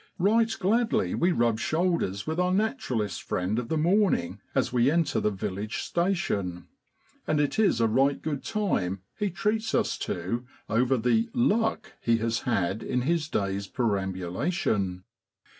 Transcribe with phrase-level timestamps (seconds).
[0.17, 4.71] Right gladly we rub shoulders with our naturalist friend of the morning as JUNE IN
[4.71, 4.73] BROADLAND.
[4.87, 6.67] we enter the village station,
[7.27, 12.17] and it is a right good time he treats us to over the 'luck' he
[12.17, 15.03] has had in his day's perambulation.